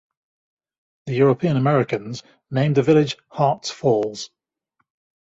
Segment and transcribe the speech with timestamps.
[1.05, 4.31] The European Americans named the village Harts Falls.